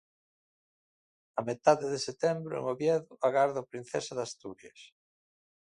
A 1.39 1.41
metade 1.49 1.85
de 1.93 1.99
setembro, 2.07 2.53
en 2.59 2.63
Oviedo, 2.73 3.11
agarda 3.27 3.63
o 3.63 3.69
Princesa 3.71 4.13
de 4.17 4.23
Asturias. 4.27 4.79